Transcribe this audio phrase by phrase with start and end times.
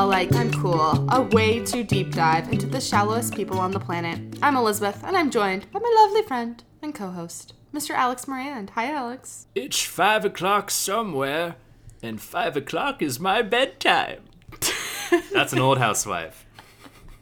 [0.00, 1.06] be all like, I'm cool.
[1.10, 4.18] A way too deep dive into the shallowest people on the planet.
[4.40, 7.90] I'm Elizabeth, and I'm joined by my lovely friend and co host, Mr.
[7.90, 8.70] Alex Morand.
[8.70, 9.46] Hi, Alex.
[9.54, 11.56] It's five o'clock somewhere,
[12.02, 14.22] and five o'clock is my bedtime.
[15.34, 16.46] That's an old housewife.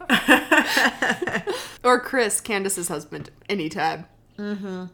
[1.83, 4.05] Or Chris, Candace's husband, anytime.
[4.37, 4.85] Mm-hmm.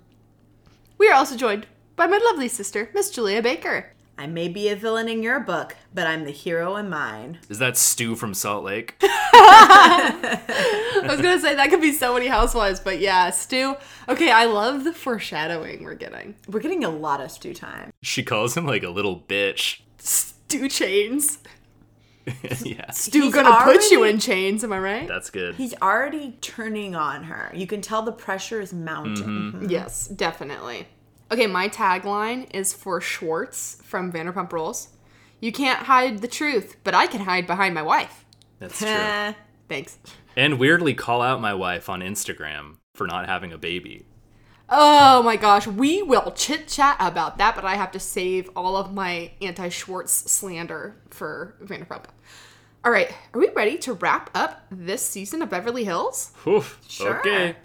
[0.98, 3.95] We are also joined by my lovely sister, Miss Julia Baker.
[4.18, 7.40] I may be a villain in your book, but I'm the hero in mine.
[7.50, 8.96] Is that Stu from Salt Lake?
[9.02, 13.76] I was gonna say that could be so many housewives, but yeah, Stu.
[14.08, 16.36] Okay, I love the foreshadowing we're getting.
[16.48, 17.91] We're getting a lot of stew time.
[18.02, 19.82] She calls him like a little bitch.
[19.98, 21.40] Stu chains.
[22.63, 25.08] yeah, Stu He's gonna put you in chains, am I right?
[25.08, 25.55] that's good.
[25.55, 27.52] He's already turning on her.
[27.54, 29.26] You can tell the pressure is mounting.
[29.26, 29.70] Mm-hmm.
[29.70, 30.88] Yes, definitely.
[31.31, 34.90] Okay, my tagline is for Schwartz from Vanderpump Rules.
[35.40, 38.26] You can't hide the truth, but I can hide behind my wife.
[38.59, 38.87] That's true.
[39.68, 39.98] Thanks.
[40.37, 44.05] And weirdly call out my wife on Instagram for not having a baby.
[44.70, 48.77] Oh my gosh, we will chit chat about that, but I have to save all
[48.77, 52.05] of my anti Schwartz slander for Vanderpump.
[52.84, 56.31] All right, are we ready to wrap up this season of Beverly Hills?
[56.43, 57.20] Whew, Sure.
[57.20, 57.55] Okay.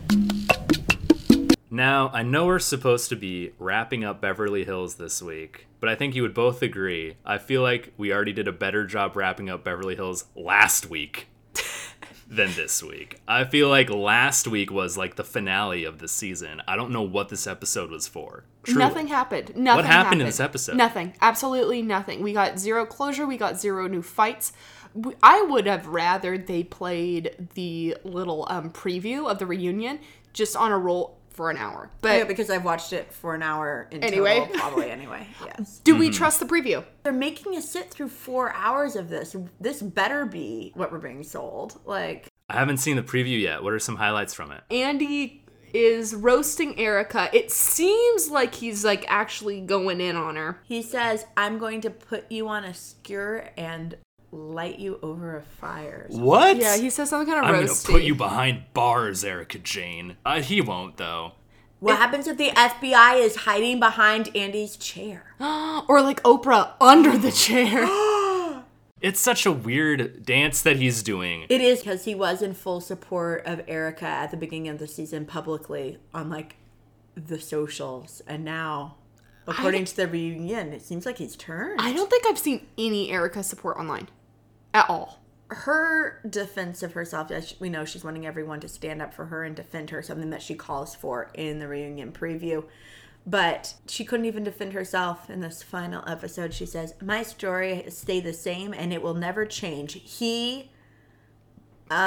[1.80, 5.94] Now, I know we're supposed to be wrapping up Beverly Hills this week, but I
[5.94, 7.16] think you would both agree.
[7.24, 11.28] I feel like we already did a better job wrapping up Beverly Hills last week
[12.28, 13.22] than this week.
[13.26, 16.60] I feel like last week was like the finale of the season.
[16.68, 18.44] I don't know what this episode was for.
[18.64, 18.78] Truly.
[18.78, 19.56] Nothing happened.
[19.56, 20.76] Nothing happened in this episode?
[20.76, 21.14] Nothing.
[21.22, 22.22] Absolutely nothing.
[22.22, 23.26] We got zero closure.
[23.26, 24.52] We got zero new fights.
[25.22, 30.00] I would have rather they played the little um, preview of the reunion
[30.34, 31.90] just on a roll for an hour.
[32.00, 34.40] But yeah, because I've watched it for an hour in Anyway.
[34.40, 35.26] total, probably anyway.
[35.44, 35.80] Yes.
[35.84, 36.14] do we mm-hmm.
[36.14, 36.84] trust the preview?
[37.02, 39.34] They're making us sit through four hours of this.
[39.58, 41.80] This better be what we're being sold.
[41.84, 43.62] Like, I haven't seen the preview yet.
[43.62, 44.62] What are some highlights from it?
[44.70, 47.30] Andy is roasting Erika.
[47.32, 50.60] It seems like he's like actually going in on her.
[50.64, 53.96] he says, I'm going to put you on a skewer and
[54.32, 56.06] light you over a fire.
[56.08, 56.56] What?
[56.56, 57.86] Yeah, he says something kind of I'm roasty.
[57.86, 60.16] gonna put you behind bars, Erika Jayne.
[60.24, 61.32] Uh, he won't though.
[61.80, 65.34] What happens if the FBI is hiding behind Andy's chair?
[65.40, 67.86] or like Oprah under the chair.
[69.00, 71.46] It's such a weird dance that he's doing.
[71.48, 74.86] It is because he was in full support of Erika at the beginning of the
[74.86, 76.56] season publicly on like
[77.16, 78.96] the socials, and now,
[79.46, 81.80] according to the reunion, it seems like he's turned.
[81.80, 84.08] I don't think I've seen any Erika support online
[84.74, 85.18] at all.
[85.48, 89.42] her defense of herself, as we know, she's wanting everyone to stand up for her
[89.44, 92.64] and defend her, something that she calls for in the reunion preview.
[93.26, 96.54] But she couldn't even defend herself in this final episode.
[96.54, 100.00] She says, My story stay the same and it will never change.
[100.04, 100.70] He
[101.90, 101.98] um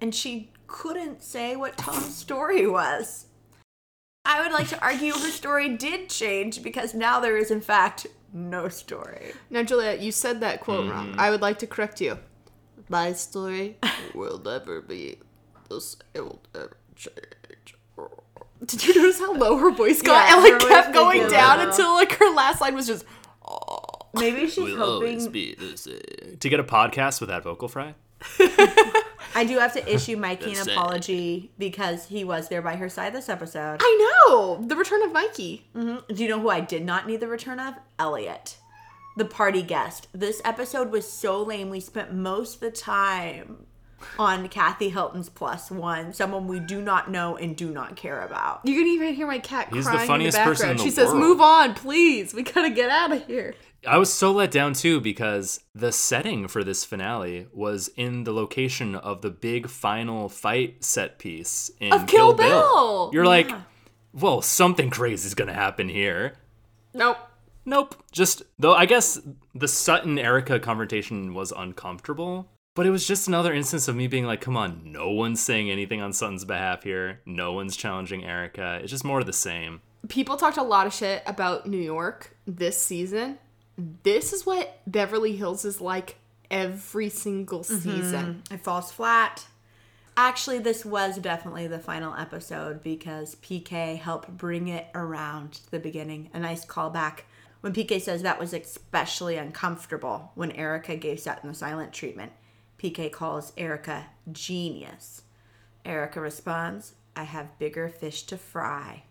[0.00, 3.26] and she couldn't say what Tom's story was.
[4.24, 8.06] I would like to argue her story did change because now there is in fact
[8.32, 9.32] no story.
[9.50, 10.90] Now, Julia, you said that quote hmm.
[10.90, 11.14] wrong.
[11.18, 12.18] I would like to correct you.
[12.88, 13.78] My story
[14.14, 15.18] will never be
[15.68, 15.96] this.
[16.14, 17.16] It will never change.
[18.64, 20.28] Did you notice how low her voice got?
[20.28, 21.68] Yeah, and like kept going down low.
[21.68, 23.04] until like her last line was just.
[23.46, 23.78] Oh.
[24.14, 26.38] Maybe she's Will always hoping be the same.
[26.40, 27.94] To get a podcast with that vocal fry?
[29.36, 30.72] I do have to issue Mikey an That's it.
[30.72, 33.78] apology because he was there by her side this episode.
[33.82, 35.66] I know the return of Mikey.
[35.76, 36.14] Mm-hmm.
[36.14, 37.74] Do you know who I did not need the return of?
[37.98, 38.56] Elliot,
[39.16, 40.08] the party guest.
[40.12, 41.70] This episode was so lame.
[41.70, 43.66] We spent most of the time
[44.18, 48.60] on Kathy Hilton's plus one, someone we do not know and do not care about.
[48.64, 50.78] You can even hear my cat He's the crying funniest in the person in background.
[50.78, 52.34] the she says, "Move on, please.
[52.34, 53.54] We gotta get out of here."
[53.86, 58.32] I was so let down too because the setting for this finale was in the
[58.32, 63.10] location of the big final fight set piece in Of Kill Bill.
[63.12, 63.50] You're like,
[64.12, 66.34] well, something crazy is gonna happen here.
[66.94, 67.18] Nope.
[67.64, 68.02] Nope.
[68.12, 69.20] Just though I guess
[69.54, 74.24] the Sutton Erika confrontation was uncomfortable, but it was just another instance of me being
[74.24, 77.20] like, come on, no one's saying anything on Sutton's behalf here.
[77.26, 78.80] No one's challenging Erika.
[78.82, 79.80] It's just more of the same.
[80.08, 83.38] people talked a lot of shit about New York this season.
[83.78, 86.16] This is what Beverly Hills is like
[86.50, 87.78] every single mm-hmm.
[87.78, 88.42] season.
[88.50, 89.46] It falls flat.
[90.16, 95.78] Actually, this was definitely the final episode because PK helped bring it around to the
[95.78, 96.30] beginning.
[96.32, 97.20] A nice callback
[97.60, 102.32] when PK says that was especially uncomfortable when Erika gave Sutton the silent treatment.
[102.78, 105.22] PK calls Erika genius.
[105.84, 109.04] Erika responds, I have bigger fish to fry.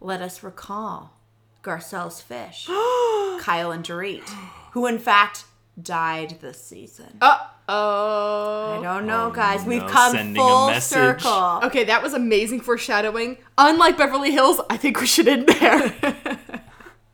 [0.00, 1.19] Let us recall
[1.62, 2.66] Garcelle's fish,
[3.40, 4.28] Kyle and Dorit,
[4.72, 5.44] who in fact
[5.80, 7.18] died this season.
[7.20, 8.78] Uh oh.
[8.78, 9.64] I don't know, guys.
[9.64, 10.92] We've no, come sending full message.
[11.22, 11.60] circle.
[11.64, 13.38] Okay, that was amazing foreshadowing.
[13.58, 16.38] Unlike Beverly Hills, I think we should end there.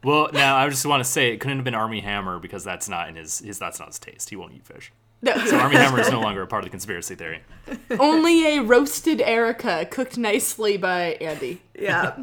[0.06, 2.88] Well, now I just want to say it couldn't have been Armie Hammer because that's
[2.88, 4.31] not in his, his that's not his taste.
[4.31, 4.92] He won't eat fish.
[5.20, 5.37] No.
[5.46, 7.40] So Armie Hammer is no longer a part of the conspiracy theory.
[7.99, 11.60] Only a roasted Erika cooked nicely by Andy.
[11.76, 12.16] Yeah.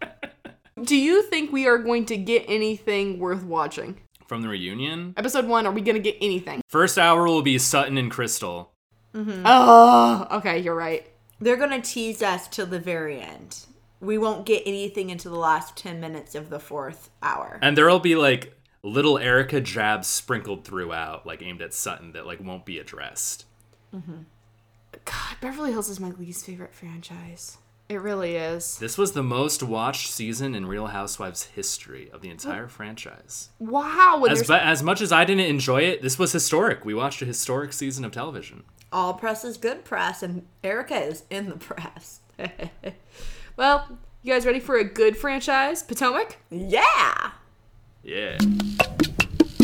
[0.82, 4.00] Do you think we are going to get anything worth watching?
[4.26, 6.62] From the reunion, Episode one, are we going to get anything?
[6.68, 8.72] first hour will be Sutton and Crystal.
[9.12, 9.42] Mm-hmm.
[9.44, 11.06] Oh, okay, you're right.
[11.40, 13.66] They're going to tease us till the very end.
[14.00, 17.58] We won't get anything into the last 10 minutes of the fourth hour.
[17.60, 22.40] And there'll be like little Erika jabs sprinkled throughout, like aimed at Sutton that like
[22.40, 23.46] won't be addressed.
[23.94, 24.22] Mm-hmm.
[25.04, 27.58] God, Beverly Hills is my least favorite franchise.
[27.90, 28.78] It really is.
[28.78, 33.48] This was the most watched season in Real Housewives history of the entire franchise.
[33.58, 34.26] Wow.
[34.30, 36.84] As, but as much as I didn't enjoy it, this was historic.
[36.84, 38.62] We watched a historic season of television.
[38.92, 42.20] All press is good press, and Erika is in the press.
[43.56, 45.82] well, you guys ready for a good franchise?
[45.82, 46.38] Potomac?
[46.48, 47.32] yeah!
[48.04, 48.38] Yeah.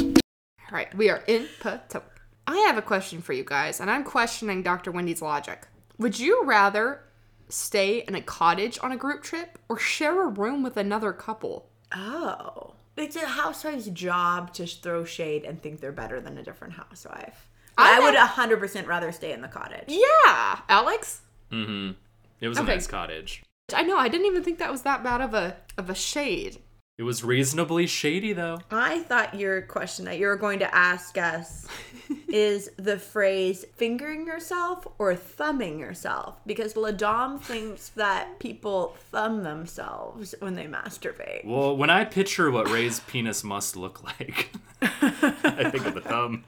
[0.04, 2.22] All right, we are in Potomac.
[2.48, 4.90] I have a question for you guys, and I'm questioning Dr.
[4.90, 5.68] Wendy's logic.
[5.98, 7.02] Would you rather
[7.48, 11.68] stay in a cottage on a group trip or share a room with another couple?
[11.94, 12.74] Oh.
[12.96, 17.48] It's a housewife's job to throw shade and think they're better than a different housewife.
[17.76, 19.84] I I, would bet- 100% rather stay in the cottage.
[19.88, 21.20] Yeah, Alex.
[21.52, 21.92] Mm-hmm.
[22.40, 23.42] It was a nice cottage.
[23.74, 23.98] I know.
[23.98, 26.58] I didn't even think that was that bad of a of a shade.
[26.98, 28.58] It was reasonably shady though.
[28.70, 31.66] I thought your question that you were going to ask us
[32.28, 36.40] is the phrase fingering yourself or thumbing yourself?
[36.46, 41.44] Because La Dame thinks that people thumb themselves when they masturbate.
[41.44, 46.44] Well, when I picture what Ray's penis must look like, I think of the thumb.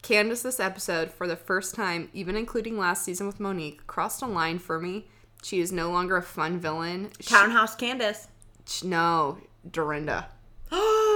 [0.00, 4.26] Candace, this episode, for the first time, even including last season with Monique, crossed a
[4.26, 5.06] line for me.
[5.42, 7.10] She is no longer a fun villain.
[7.20, 8.28] She- Townhouse Candace.
[8.82, 10.28] no, Dorinda.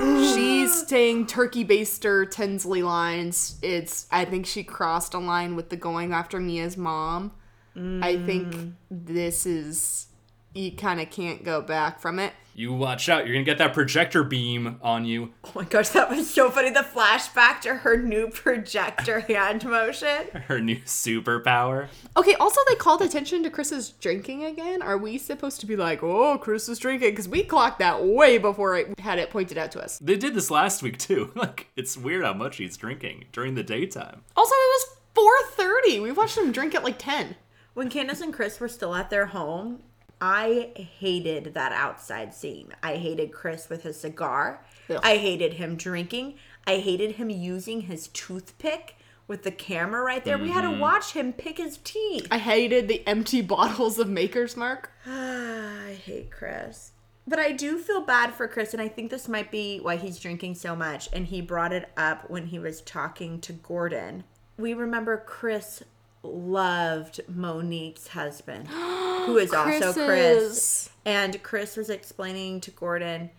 [0.00, 3.58] She's saying turkey baster Tinsley lines.
[3.62, 7.32] It's I think she crossed a line with the going after Mia's mom.
[7.76, 8.72] I think mm.
[8.90, 10.08] this is
[10.54, 12.32] you kind of can't go back from it.
[12.54, 15.32] You watch out, you're gonna get that projector beam on you.
[15.44, 16.70] Oh my gosh, that was so funny.
[16.70, 20.26] The flashback to her new projector hand motion.
[20.48, 21.88] Her new superpower.
[22.16, 24.82] Okay, also they called attention to Chris's drinking again.
[24.82, 28.38] Are we supposed to be like, "Oh, Chris is drinking" because we clocked that way
[28.38, 29.98] before I had it pointed out to us.
[29.98, 31.32] They did this last week too.
[31.40, 34.22] Like, it's weird how much he's drinking during the daytime.
[34.36, 34.86] Also, it
[35.16, 36.02] was 4:30.
[36.02, 37.36] We watched him drink at like 10.
[37.72, 39.80] When Candace and Chris were still at their home,
[40.20, 42.74] I hated that outside scene.
[42.82, 44.62] I hated Chris with his cigar.
[44.90, 45.00] Ugh.
[45.02, 46.34] I hated him drinking.
[46.66, 50.36] I hated him using his toothpick with the camera right there.
[50.36, 50.80] We had to mm-hmm.
[50.80, 52.26] watch him pick his teeth.
[52.30, 54.90] I hated the empty bottles of Maker's Mark.
[55.06, 56.92] I hate Chris.
[57.26, 60.18] But I do feel bad for Chris, and I think this might be why he's
[60.18, 61.08] drinking so much.
[61.12, 64.24] And he brought it up when he was talking to Gordon.
[64.58, 65.84] We remember Chris
[66.22, 70.90] loved Monique's husband, who is also Chris.
[71.04, 73.30] And Chris was explaining to Gordon,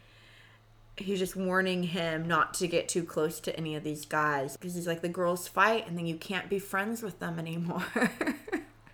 [0.98, 4.76] he's just warning him not to get too close to any of these guys because
[4.76, 7.86] he's like, the girls fight, and then you can't be friends with them anymore.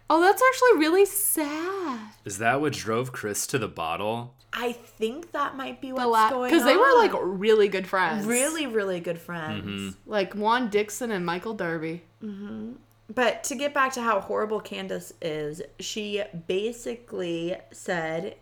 [0.10, 2.12] Oh, that's actually really sad.
[2.24, 4.34] Is that what drove Chris to the bottle?
[4.53, 6.50] I think that might be what's Because going on.
[6.50, 8.25] Because they were like really good friends.
[8.25, 9.65] really, really good friends.
[9.65, 10.10] Mm-hmm.
[10.10, 12.03] Like Juan Dixon and Michael Darby.
[12.24, 12.74] Mm-hmm.
[13.14, 18.36] But to get back to how horrible Candace is, she basically said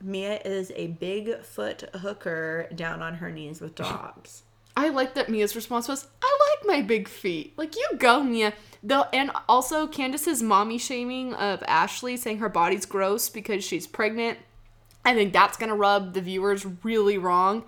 [0.00, 4.44] Mia is a Bigfoot hooker down on her knees with dogs.
[4.76, 7.52] I like that Mia's response was, I like my big feet.
[7.56, 8.52] Like, you go, Mia.
[8.84, 14.38] Though, and also Candace's mommy shaming of Ashley, saying her body's gross because she's pregnant.
[15.04, 17.64] I think that's going to rub the viewers really wrong.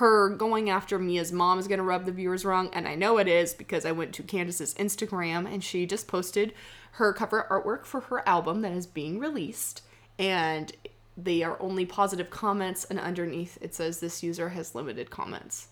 [0.00, 2.70] Her going after Mia's mom is going to rub the viewers wrong.
[2.72, 6.54] And I know it is because I went to Candace's Instagram and she just posted
[6.92, 9.82] her cover artwork for her album that is being released.
[10.18, 10.72] And
[11.18, 12.84] they are only positive comments.
[12.86, 15.68] And underneath it says, This user has limited comments.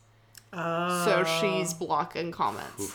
[0.53, 1.39] So oh.
[1.41, 2.95] she's blocking comments.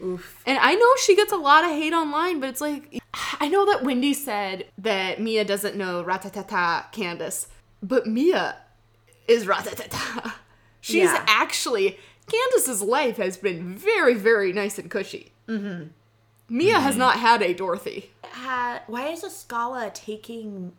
[0.00, 0.40] Oof.
[0.46, 3.02] And I know she gets a lot of hate online, but it's like
[3.40, 7.48] I know that Wendy said that Mia doesn't know ratatata Candace,
[7.82, 8.56] but Mia
[9.26, 10.34] is ratatata.
[10.80, 11.24] She's Yeah.
[11.26, 11.98] actually
[12.30, 15.32] Candace's life has been very, very nice and cushy.
[15.48, 15.88] Mm-hmm.
[16.48, 18.10] Mia has not had a Dorothy.
[18.24, 20.72] Ha- why is Escala taking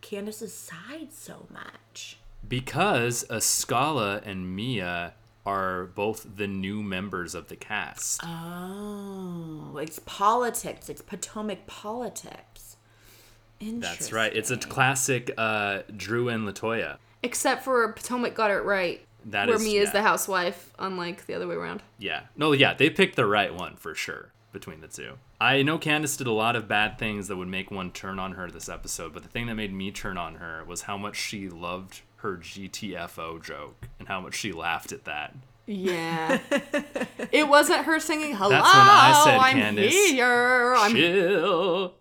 [0.00, 2.18] Candace's side so much?
[2.46, 5.14] Because Ascala and Mia
[5.46, 8.20] are both the new members of the cast.
[8.24, 10.88] Oh, it's politics.
[10.88, 12.76] It's Potomac politics.
[13.60, 14.34] That's right.
[14.34, 16.98] It's a classic uh, Drew and Latoya.
[17.22, 19.04] Except for Potomac got it right.
[19.26, 19.92] That where is- Mia's yeah.
[19.92, 21.82] the housewife, unlike the other way around.
[21.98, 22.22] Yeah.
[22.36, 25.18] No, yeah, they picked the right one for sure between the two.
[25.40, 28.32] I know Candace did a lot of bad things that would make one turn on
[28.32, 31.16] her this episode, but the thing that made me turn on her was how much
[31.16, 35.34] she loved her GTFO joke and how much she laughed at that.
[35.66, 36.38] Yeah.
[37.30, 38.50] it wasn't her singing hello.
[38.50, 40.74] That's when I said, I'm Candace, here.
[40.76, 41.94] I'm Chill.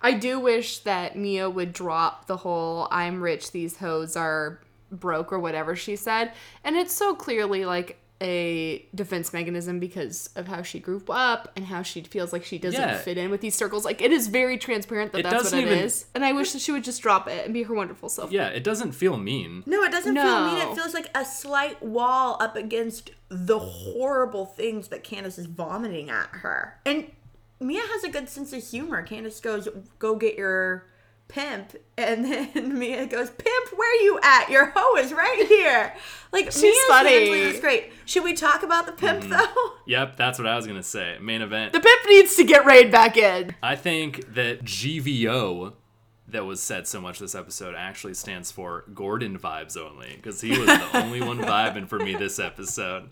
[0.00, 5.32] I do wish that Mia would drop the whole I'm rich, these hoes are broke
[5.32, 6.32] or whatever she said.
[6.64, 11.66] And it's so clearly like a defense mechanism because of how she grew up and
[11.66, 12.96] how she feels like she doesn't Yeah.
[12.96, 13.84] fit in with these circles.
[13.84, 16.06] Like it is very transparent that It that's what doesn't even- is.
[16.14, 18.32] And I wish that she would just drop it and be her wonderful self.
[18.32, 19.64] Yeah, it doesn't feel mean.
[19.66, 20.56] No, it doesn't feel mean.
[20.56, 26.08] It feels like a slight wall up against the horrible things that Candace is vomiting
[26.08, 26.80] at her.
[26.86, 27.10] And
[27.60, 29.02] Mia has a good sense of humor.
[29.02, 30.86] Candace goes, "Go get your
[31.28, 34.50] pimp," and then Mia goes, "Pimp, where are you at?
[34.50, 35.94] Your hoe is right here."
[36.32, 37.10] Like She's funny.
[37.10, 37.92] is great.
[38.04, 39.30] Should we talk about the pimp mm.
[39.30, 39.72] though?
[39.86, 41.16] Yep, that's what I was going to say.
[41.20, 41.72] Main event.
[41.72, 43.54] The pimp needs to get Raid back in.
[43.62, 45.74] I think that GVO
[46.28, 50.50] that was said so much this episode actually stands for Gordon vibes only because he
[50.50, 53.10] was the only one vibing for me this episode.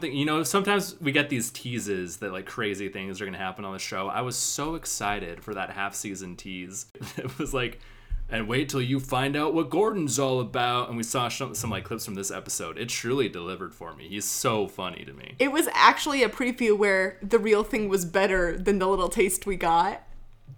[0.00, 3.64] You know, sometimes we get these teases that like crazy things are going to happen
[3.64, 4.08] on the show.
[4.08, 6.86] I was so excited for that half season tease.
[7.16, 7.80] It was like,
[8.28, 10.88] and wait till you find out what Gordon's all about.
[10.88, 12.78] And we saw some, some like clips from this episode.
[12.78, 14.08] It truly delivered for me.
[14.08, 15.34] He's so funny to me.
[15.38, 19.46] It was actually a preview where the real thing was better than the little taste
[19.46, 20.02] we got.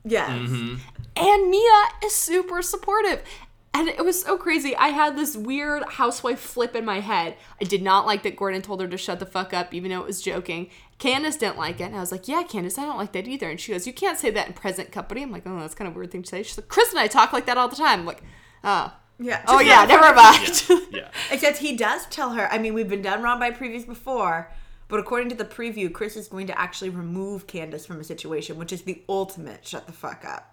[0.05, 0.31] Yes.
[0.31, 0.76] Mm-hmm.
[1.16, 3.23] And Mia is super supportive.
[3.75, 4.75] And it was so crazy.
[4.75, 7.37] I had this weird housewife flip in my head.
[7.61, 10.00] I did not like that Gordon told her to shut the fuck up, even though
[10.00, 10.71] it was joking.
[10.99, 11.85] Candace didn't like it.
[11.85, 13.50] And I was like, yeah, Candace, I don't like that either.
[13.50, 15.23] And she goes, you can't say that in present company.
[15.23, 16.43] I'm like, oh, that's kind of a weird thing to say.
[16.43, 18.00] She's like, Chris and I talk like that all the time.
[18.00, 18.23] I'm like,
[18.64, 18.95] oh.
[19.19, 19.43] Yeah.
[19.47, 20.62] Oh, yeah, never mind.
[20.97, 21.09] Yeah.
[21.31, 22.50] Except he does tell her.
[22.50, 24.50] I mean, we've been done wrong by previews before,
[24.88, 28.57] but according to the preview, Chris is going to actually remove Candace from a situation,
[28.57, 30.52] which is the ultimate shut the fuck up.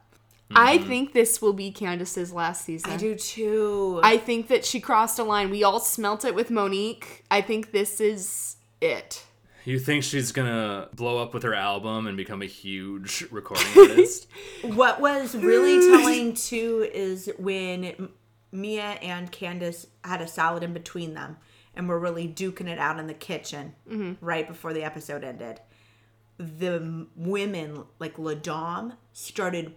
[0.56, 0.88] I mm-hmm.
[0.88, 2.92] think this will be Candace's last season.
[2.92, 4.00] I do too.
[4.04, 5.50] I think that she crossed a line.
[5.50, 7.24] We all smelt it with Monique.
[7.32, 9.24] I think this is it.
[9.66, 14.28] You think she's gonna blow up with her album and become a huge recording artist?
[14.62, 18.10] what was really telling too is when
[18.52, 21.38] Mia and Candace had a salad in between them
[21.76, 23.76] and were really duking it out in the kitchen
[24.22, 25.60] right before the episode ended.
[26.38, 29.76] The women, like La Dame, started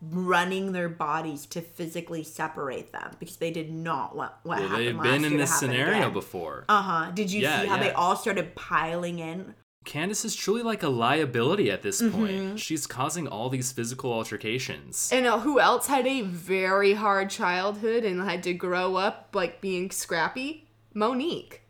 [0.00, 4.86] running their bodies to physically separate them because they did not want what Well, happened
[4.88, 6.12] they've last been in year to this scenario again.
[6.12, 6.64] before.
[6.68, 7.10] Uh huh.
[7.12, 9.54] Did you Yeah, see how they all started piling in?
[9.84, 12.18] Candace is truly like a liability at this Mm-hmm.
[12.18, 12.60] point.
[12.60, 15.10] She's causing all these physical altercations.
[15.12, 19.60] And uh, who else had a very hard childhood and had to grow up like
[19.60, 20.68] being scrappy?
[20.94, 21.62] Monique.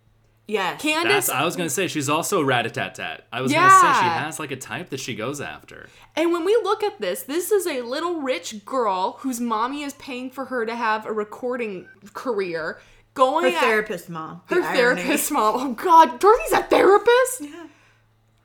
[0.48, 0.82] Yes.
[0.82, 1.26] Candace.
[1.26, 3.26] That's I was gonna say she's also rat-a-tat-tat.
[3.32, 5.88] I was gonna say she has like a type that she goes after.
[6.16, 9.94] and when we look at this, this is a little rich girl whose mommy is
[9.94, 12.80] paying for her to have a recording career.
[13.14, 14.42] Going her at- therapist mom.
[14.48, 14.76] The her irony.
[15.02, 15.54] therapist mom.
[15.56, 17.40] Oh God, Dorothy's a therapist.
[17.42, 17.66] Yeah.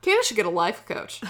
[0.00, 1.20] Candace should get a life coach.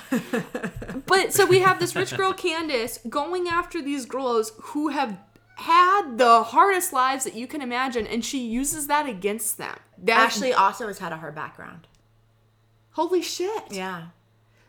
[1.06, 5.16] but so we have this rich girl, Candace, going after these girls who have
[5.58, 9.76] had the hardest lives that you can imagine, and she uses that against them.
[9.98, 11.88] That Ashley also has had a hard background.
[12.92, 13.64] holy shit.
[13.70, 14.08] Yeah.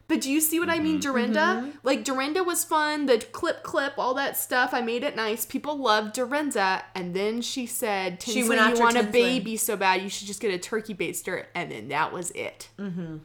[0.07, 1.71] But do you see what I mean, Dorinda?
[1.83, 4.71] Like Dorinda was fun, the clip clip, all that stuff.
[4.73, 5.45] I made it nice.
[5.45, 9.55] People loved Dorinda, and then she said, She "Tinsley, went you after want a baby
[9.57, 12.69] so bad, you should just get a turkey baster," and then that was it.
[12.79, 13.17] Mm-hmm.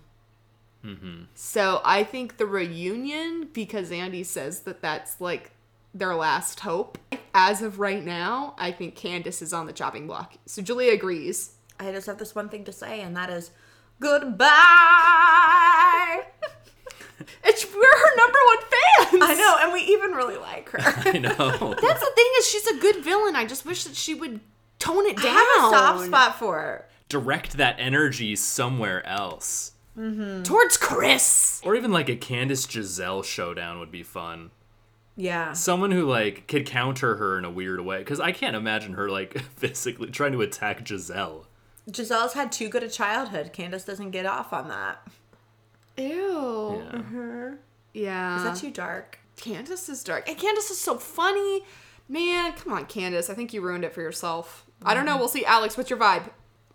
[0.85, 1.23] Mm-hmm.
[1.35, 5.53] So I think the reunion, because Andy says that that's like
[5.95, 6.99] their last hope.
[7.33, 10.35] As of right now, I think Candace is on the chopping block.
[10.47, 11.53] So Julia agrees.
[11.81, 13.51] I just have this one thing to say, and that is
[14.01, 14.45] goodbye.
[17.45, 19.23] It's we're her number one fans.
[19.23, 20.79] I know, and we even really like her.
[21.09, 21.31] I know.
[21.39, 23.37] That's the thing is she's a good villain.
[23.37, 24.41] I just wish that she would
[24.79, 25.35] tone it I down.
[25.35, 26.89] have a soft spot for her.
[27.09, 29.73] Direct that energy somewhere else.
[29.97, 31.61] towards Chris.
[31.65, 34.51] Or even like a Candace Gizelle showdown would be fun.
[35.17, 35.53] Yeah.
[35.53, 37.99] Someone who like could counter her in a weird way.
[37.99, 41.47] Because I can't imagine her like physically trying to attack Gizelle.
[41.91, 43.53] Gizelle's had too good a childhood.
[43.53, 45.07] Candace doesn't get off on that.
[45.97, 46.07] Ew.
[46.07, 46.99] Yeah.
[46.99, 47.55] Mm-hmm.
[47.93, 48.37] Yeah.
[48.39, 49.19] Is that too dark?
[49.37, 50.29] Candace is dark.
[50.29, 51.65] And Candace is so funny.
[52.09, 53.31] Man, come on, Candace.
[53.31, 54.67] I think you ruined it for yourself.
[54.83, 55.13] I don't know.
[55.13, 55.21] Mm-hmm.
[55.21, 55.45] We'll see.
[55.45, 56.31] Alex, what's your vibe?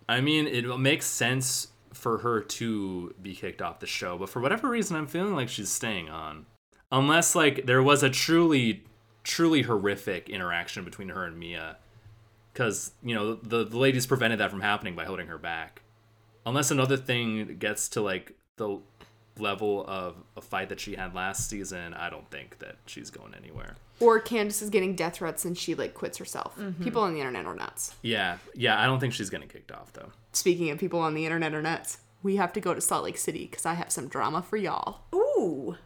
[0.08, 4.40] I mean, it makes sense for her to be kicked off the show, but for
[4.40, 6.46] whatever reason, I'm feeling like she's staying on.
[6.92, 8.84] Unless, like, there was a truly,
[9.22, 11.76] truly horrific interaction between her and Mia.
[12.52, 15.82] Because, you know, the, the ladies prevented that from happening by holding her back.
[16.44, 18.80] Unless another thing gets to, like, the
[19.38, 23.34] level of a fight that she had last season, I don't think that she's going
[23.34, 23.76] anywhere.
[23.98, 26.56] Or Candace is getting death threats and she like quits herself.
[26.56, 26.82] Mm-hmm.
[26.82, 27.94] People on the internet are nuts.
[28.02, 30.10] Yeah, yeah, I don't think she's getting kicked off, though.
[30.32, 33.18] Speaking of people on the internet are nuts, we have to go to Salt Lake
[33.18, 35.02] City because I have some drama for y'all.
[35.14, 35.76] Ooh.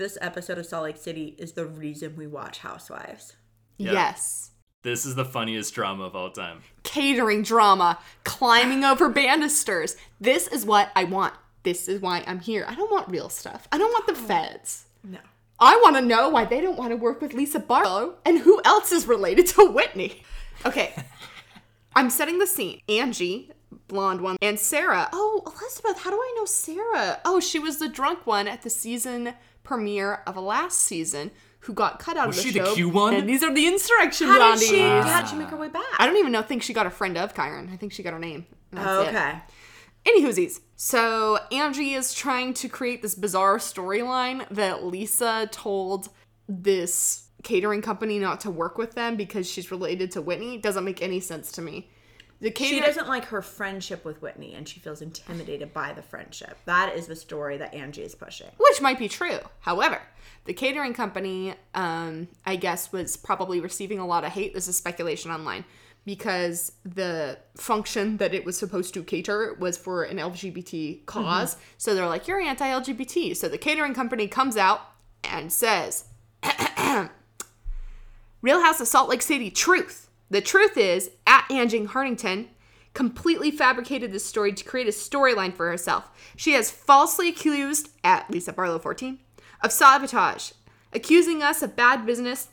[0.00, 3.36] This episode of Salt Lake City is the reason we watch Housewives.
[3.76, 3.92] Yeah.
[3.92, 4.52] Yes.
[4.82, 6.62] This is the funniest drama of all time.
[6.84, 9.96] Catering drama, climbing over banisters.
[10.18, 11.34] This is what I want.
[11.64, 12.64] This is why I'm here.
[12.66, 13.68] I don't want real stuff.
[13.70, 14.86] I don't want the feds.
[15.04, 15.18] No.
[15.58, 18.62] I want to know why they don't want to work with Lisa Barlow and who
[18.64, 20.22] else is related to Whitney.
[20.64, 20.94] Okay.
[21.94, 22.80] I'm setting the scene.
[22.88, 23.50] Angie,
[23.86, 25.10] blonde one, and Sarah.
[25.12, 27.20] Oh, Elizabeth, how do I know Sarah?
[27.26, 31.72] Oh, she was the drunk one at the season premiere of a last season who
[31.74, 32.74] got cut out Was of the show she the.
[32.74, 33.14] Q one?
[33.14, 34.68] And these are the insurrection How did blondies.
[34.70, 35.38] she how did she ah.
[35.38, 35.84] make her way back?
[35.98, 36.40] I don't even know.
[36.40, 37.72] I Think she got a friend of Kyron.
[37.72, 38.46] I think she got her name.
[38.72, 39.08] That's Oh, it.
[39.08, 39.40] okay.
[40.06, 40.60] Anywhoosies.
[40.76, 46.08] So Angie is trying to create this bizarre storyline that Lisa told
[46.48, 50.56] this catering company not to work with them because she's related to Whitney.
[50.58, 51.90] Doesn't make any sense to me.
[52.40, 56.56] The She doesn't like her friendship with Whitney and she feels intimidated by the friendship.
[56.64, 58.48] That is the story that Angie is pushing.
[58.56, 59.38] which might be true.
[59.60, 60.00] However,
[60.46, 64.54] the catering company, um, I guess, was probably receiving a lot of hate.
[64.54, 65.64] This is speculation online
[66.06, 71.94] because the function that it was supposed to cater was for an LGBT because So
[71.94, 74.80] they're like, "You're anti-LGBT." So the catering company comes out
[75.22, 76.04] and says,
[78.40, 82.48] "Real House of Salt Lake City truth." The truth is, at Angie Harrington
[82.94, 86.10] completely fabricated this story to create a storyline for herself.
[86.36, 89.18] She has falsely accused, at Lisa Barlow 14,
[89.62, 90.52] of sabotage,
[90.92, 92.48] accusing us of bad business,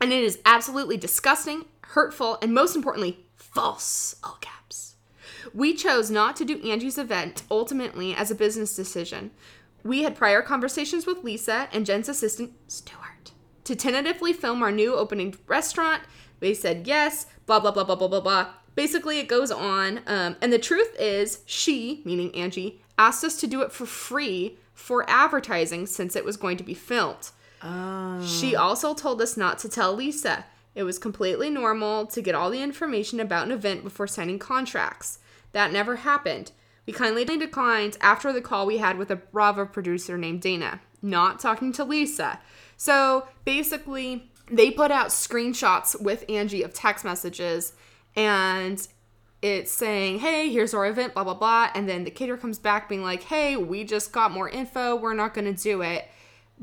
[0.00, 4.16] and it is absolutely disgusting, hurtful, and most importantly, false.
[4.24, 4.96] All caps.
[5.52, 9.30] We chose not to do Angie's event ultimately as a business decision.
[9.84, 13.32] We had prior conversations with Lisa and Jen's assistant, Stuart,
[13.64, 16.02] to tentatively film our new opening restaurant.
[16.44, 18.48] They said yes, blah, blah, blah, blah, blah, blah, blah.
[18.74, 20.00] Basically, it goes on.
[20.06, 24.58] Um, and the truth is, she, meaning Angie, asked us to do it for free
[24.74, 27.30] for advertising since it was going to be filmed.
[27.62, 28.22] Oh.
[28.22, 30.44] She also told us not to tell Lisa.
[30.74, 35.20] It was completely normal to get all the information about an event before signing contracts.
[35.52, 36.52] That never happened.
[36.84, 41.40] We kindly declined after the call we had with a Bravo producer named Dana, not
[41.40, 42.38] talking to Lisa.
[42.76, 47.72] So basically, they put out screenshots with Angie of text messages
[48.16, 48.86] and
[49.42, 51.70] it's saying, hey, here's our event, blah, blah, blah.
[51.74, 54.96] And then the caterer comes back being like, hey, we just got more info.
[54.96, 56.08] We're not going to do it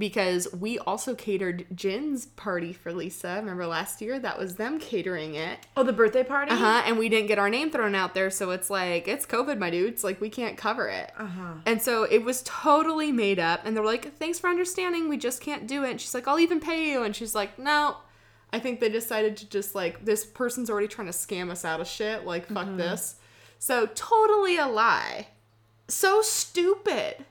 [0.02, 3.36] because we also catered Jen's party for Lisa.
[3.36, 4.18] Remember last year?
[4.18, 5.60] That was them catering it.
[5.78, 6.52] Oh, the birthday party?
[6.52, 6.82] Uh huh.
[6.88, 8.32] And we didn't get our name thrown out there.
[8.32, 10.04] So it's like, it's COVID, my dudes.
[10.04, 11.12] Like, we can't cover it.
[11.16, 11.54] Uh huh.
[11.68, 13.62] And so it was totally made up.
[13.64, 15.08] And they're like, thanks for understanding.
[15.08, 15.92] We just can't do it.
[15.92, 17.04] And she's like, I'll even pay you.
[17.04, 17.98] And she's like, no.
[18.52, 21.80] I think they decided to just like, this person's already trying to scam us out
[21.80, 22.26] of shit.
[22.26, 23.16] Like, fuck this.
[23.60, 25.28] So totally a lie.
[25.88, 27.24] So stupid.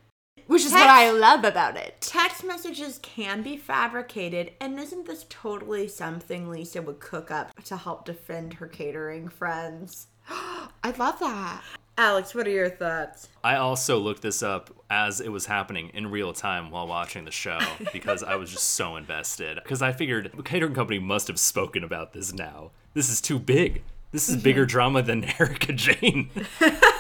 [0.50, 2.00] Which is what I love about it.
[2.00, 7.76] Text messages can be fabricated, and isn't this totally something Lisa would cook up to
[7.76, 10.08] help defend her catering friends?
[10.28, 11.62] I love that.
[11.96, 13.28] Alex, what are your thoughts?
[13.44, 17.30] I also looked this up as it was happening in real time while watching the
[17.30, 17.60] show
[17.92, 19.60] because I was just so invested.
[19.62, 22.72] Because I figured the catering company must have spoken about this now.
[22.92, 23.84] This is too big.
[24.10, 26.28] This is bigger drama than Erika Jayne.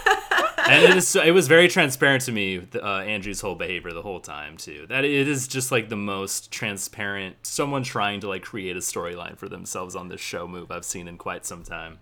[0.70, 4.20] and it, is, it was very transparent to me, uh, Angie's whole behavior the whole
[4.20, 4.86] time too.
[4.88, 9.36] That it is just like the most transparent, someone trying to like create a storyline
[9.36, 11.98] for themselves on this show move I've seen in quite some time.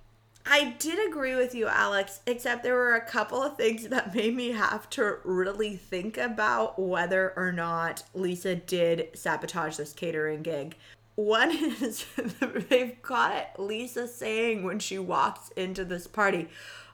[0.51, 4.35] I did agree with you, Alex, except there were a couple of things that made
[4.35, 10.77] me have to really think about whether or not Lisa did sabotage this catering gig.
[11.17, 11.51] One
[11.83, 12.07] is
[12.71, 16.49] they've got Lisa saying when she walks into this party,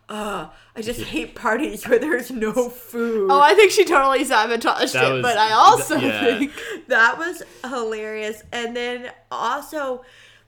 [0.08, 3.28] uh, I just hate parties where there's no food.
[3.30, 6.38] Oh, I think she totally sabotaged That it, was- but I also th- yeah.
[6.38, 6.52] think
[6.88, 8.42] That was hilarious.
[8.52, 10.04] And then also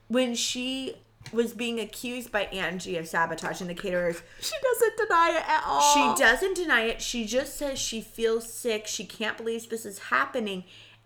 [0.07, 0.95] when she
[1.33, 6.15] was being accused by Angie of sabotaging the caterers, she doesn't deny it at all.
[6.15, 7.01] she doesn't deny it.
[7.01, 8.87] She just says she feels sick.
[8.87, 10.63] She can't believe this is happening.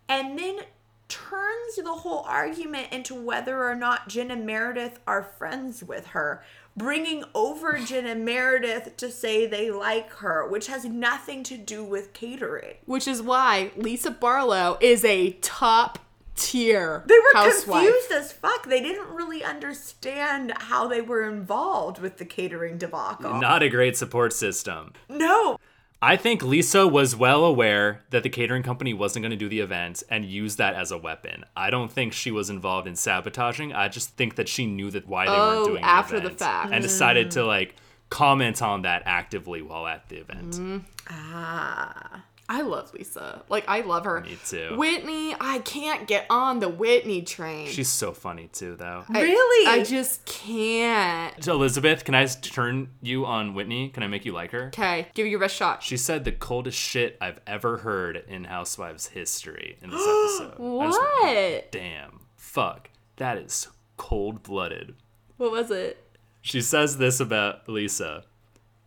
[0.10, 0.60] and then
[1.08, 6.42] turns the whole argument into whether or not Jen and Meredith are friends with her,
[6.76, 11.84] bringing over Jen and Meredith to say they like her, which has nothing to do
[11.84, 12.76] with catering.
[12.86, 16.00] Which is why Lisa Barlow is a top
[16.36, 17.84] tier They were housewife.
[17.84, 18.68] confused as fuck.
[18.68, 23.34] They didn't really understand how they were involved with the catering debacle.
[23.40, 24.94] Not a great support system.
[25.10, 25.58] no.
[26.04, 29.60] I think Lisa was well aware that the catering company wasn't going to do the
[29.60, 31.46] event and used that as a weapon.
[31.56, 33.72] I don't think she was involved in sabotaging.
[33.74, 35.86] I just think that she knew that why they Oh, weren't doing it.
[35.86, 36.74] after the the event fact.
[36.74, 37.76] and decided to like
[38.10, 40.52] comment on that actively while at the event.
[40.54, 40.78] Mm-hmm.
[41.10, 42.24] Ah.
[42.50, 43.44] I love Lisa.
[43.48, 44.20] Like I love her.
[44.22, 44.76] Me too.
[44.76, 47.68] Whitney, I can't get on the Whitney train.
[47.68, 49.06] She's so funny too, though.
[49.10, 49.68] I- Really?
[49.82, 51.48] I just can't.
[51.48, 53.90] Elizabeth, can I turn you on Whitney?
[53.90, 54.68] Can I make you like her?
[54.68, 55.82] Okay, give it your best shot.
[55.82, 60.54] She said the coldest shit I've ever heard in Housewives history in this episode.
[60.60, 61.22] I just went,
[61.62, 61.72] What?
[61.72, 62.20] Damn.
[62.36, 62.90] Fuck.
[63.18, 64.96] That is cold blooded.
[65.38, 66.04] What was it?
[66.42, 68.26] She says this about Lisa.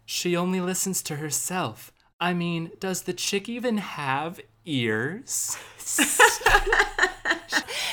[0.05, 1.93] She only listens to herself.
[2.25, 5.59] I mean, does the chick even have ears?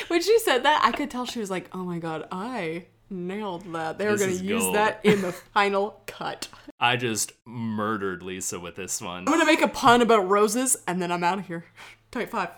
[0.07, 3.71] When she said that, I could tell she was like, "Oh my god, I nailed
[3.73, 3.97] that.
[3.97, 4.75] They were gonna use gold.
[4.75, 6.47] that in the final cut."
[6.79, 9.19] I just murdered Lisa with this one.
[9.19, 11.65] I'm gonna make a pun about roses, and then I'm out of here.
[12.09, 12.49] Type five.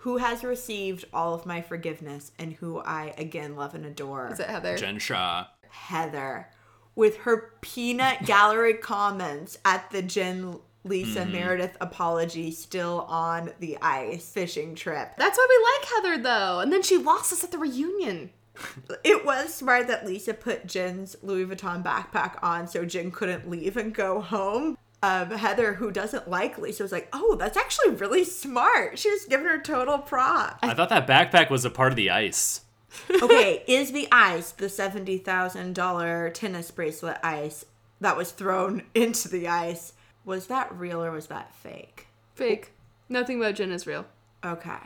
[0.00, 4.30] Who has received all of my forgiveness and who I again love and adore?
[4.32, 4.76] Is it Heather?
[4.76, 5.46] Jen Shah.
[5.70, 6.48] Heather
[6.94, 11.32] with her peanut gallery comments at the Jen Lisa Mm-hmm.
[11.32, 15.12] Meredith apology still on the ice fishing trip.
[15.16, 16.60] That's why we like Heather though.
[16.60, 18.30] And then she lost us at the reunion.
[19.04, 23.76] It was smart that Lisa put Jen's Louis Vuitton backpack on so Jen couldn't leave
[23.76, 24.76] and go home.
[25.02, 29.24] Um, Heather, who doesn't like Lisa, was like, "Oh, that's actually really smart." She was
[29.24, 30.58] giving her total props.
[30.62, 32.60] I thought that backpack was a part of the ice.
[33.22, 37.64] okay, is the ice the seventy thousand dollar tennis bracelet ice
[38.00, 39.94] that was thrown into the ice?
[40.24, 42.06] Was that real or was that fake?
[42.34, 42.72] Fake.
[43.08, 44.06] Nothing about Jen is real.
[44.44, 44.78] Okay.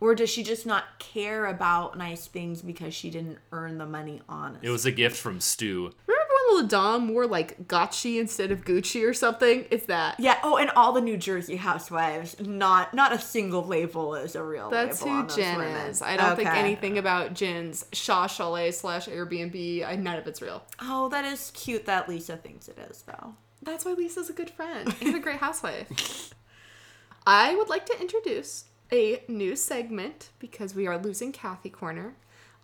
[0.00, 4.22] Or does she just not care about nice things because she didn't earn the money
[4.28, 4.64] honest?
[4.64, 5.90] It was a gift from Stu.
[6.06, 9.64] Remember when La Dame wore like Gotchi instead of Gucci or something?
[9.72, 10.20] It's that.
[10.20, 10.38] yeah.
[10.44, 14.70] Oh, and all the New Jersey housewives, not not a single label is a real
[14.70, 15.74] That's label who on those Jen women.
[15.88, 16.00] is.
[16.00, 19.84] I don't think anything about Jen's Shah Chalet slash Airbnb.
[19.84, 20.62] I, none of it's real.
[20.80, 23.34] Oh, that is cute that Lisa thinks it is though.
[23.62, 26.32] That's why Lisa's a good friend and a great housewife.
[27.26, 32.14] I would like to introduce a new segment because we are losing Kathy Corner.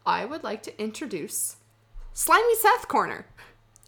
[0.06, 1.56] I would like to introduce
[2.12, 3.26] Slimy Seth Corner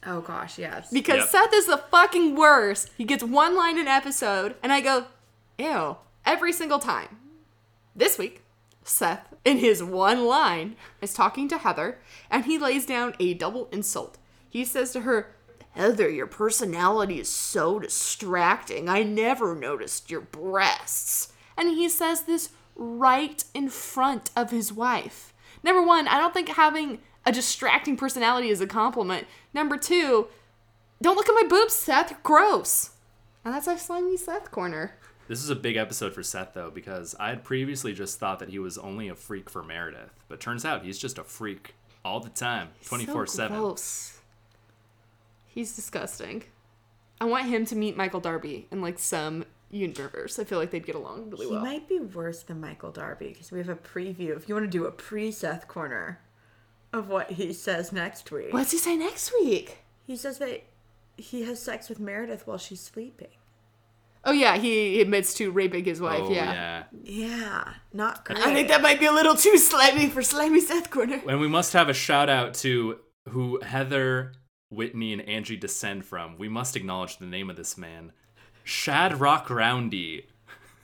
[0.05, 0.89] Oh gosh, yes.
[0.93, 1.29] because Yep.
[1.29, 2.91] Seth is the fucking worst.
[2.97, 5.07] He gets one line an episode, and I go,
[5.59, 7.19] ew, every single time.
[7.95, 8.43] This week,
[8.85, 11.99] Seth, in his one line, is talking to Heather,
[12.31, 14.17] and he lays down a double insult.
[14.49, 15.35] He says to her,
[15.77, 18.89] Heather, your personality is so distracting.
[18.89, 21.35] I never noticed your breasts.
[21.55, 25.35] And he says this right in front of his wife.
[25.63, 29.27] Number one, I don't think having a distracting personality is a compliment.
[29.53, 30.29] Number two,
[31.03, 32.11] don't look at my boobs, Seth.
[32.11, 32.93] You're gross.
[33.45, 34.95] And that's our slimy Seth corner.
[35.29, 38.49] This is a big episode for Seth, though, because I had previously just thought that
[38.49, 40.11] he was only a freak for Meredith.
[40.29, 43.77] But turns out he's just a freak all the time, 24 So 7.
[45.57, 45.69] Gross.
[45.69, 46.45] He's disgusting.
[47.21, 50.39] I want him to meet Michael Darby in like some universe.
[50.39, 51.65] I feel like they'd get along really He well.
[51.65, 54.37] He might be worse than Michael Darby because we have a preview.
[54.37, 56.21] If you want to do a pre Seth corner
[56.93, 59.79] of what he says next week, What's he say next week?
[60.07, 60.63] he says that
[61.17, 63.29] he has sex with Meredith while she's sleeping.
[64.25, 66.23] Oh yeah, he admits to raping his wife.
[66.25, 66.53] Oh, yeah.
[66.53, 66.85] yeah.
[67.05, 68.39] Yeah, not great.
[68.41, 71.23] I think that might be a little too slimy for slimy Seth corner.
[71.29, 74.33] And we must have a shout out to who Heather,
[74.71, 76.39] Whitney, and Angie descend from.
[76.39, 78.13] We must acknowledge the name of this man
[78.65, 80.27] Shadrach Roundy.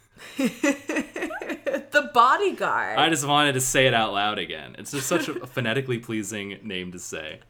[0.37, 2.99] the bodyguard.
[2.99, 4.77] I just wanted to say it out loud again.
[4.79, 7.40] It's just such a phonetically pleasing name to say.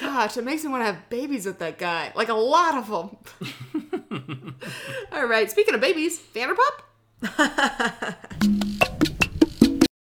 [0.00, 2.12] Gosh, it makes me want to have babies with that guy.
[2.14, 4.56] Like a lot of them.
[5.12, 6.82] All right, speaking of babies, Vanderpump?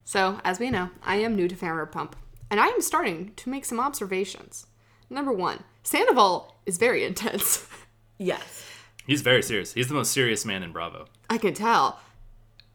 [0.05, 2.13] so, as we know, I am new to Vanderpump,
[2.51, 4.67] and I am starting to make some observations.
[5.11, 7.67] Number one, Sandoval is very intense.
[8.19, 8.65] yes.
[9.05, 9.73] He's very serious.
[9.73, 11.07] He's the most serious man in Bravo.
[11.29, 12.01] I can tell.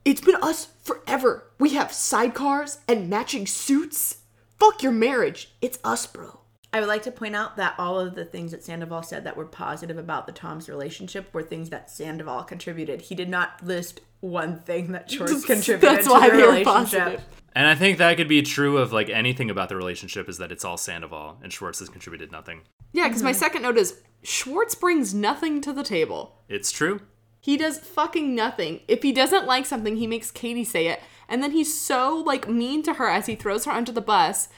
[0.04, 1.46] It's been us forever.
[1.60, 4.18] We have sidecars and matching suits.
[4.60, 5.54] Fuck your marriage.
[5.62, 6.42] It's us, bro.
[6.74, 9.38] I would like to point out that all of the things that Sandoval said that
[9.38, 13.00] were positive about the Tom's relationship were things that Sandoval contributed.
[13.00, 16.50] He did not list one thing that Schwartz contributed That's to why the they were
[16.50, 16.74] relationship.
[16.74, 17.22] positive.
[17.56, 20.52] And I think that could be true of like anything about the relationship is that
[20.52, 22.62] it's all Sandoval and Schwartz has contributed nothing.
[22.92, 23.40] Yeah, because my mm-hmm.
[23.40, 26.42] second note is Schwartz brings nothing to the table.
[26.50, 27.02] It's true.
[27.40, 28.82] He does fucking nothing.
[28.88, 31.00] If he doesn't like something, he makes Katie say it.
[31.30, 34.50] And then he's so like mean to her as he throws her under the bus.